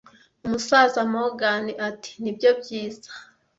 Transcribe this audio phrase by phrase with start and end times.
[0.45, 3.11] Umusaza Morgan ati: "Nibyo byiza."